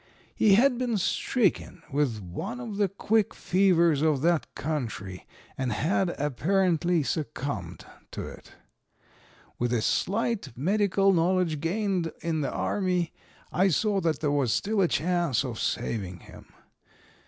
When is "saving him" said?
15.59-16.47